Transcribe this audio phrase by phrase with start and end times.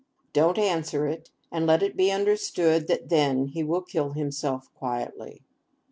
[0.33, 5.43] Don't answer it, and let it be understood that, then, he will kill himself quietly.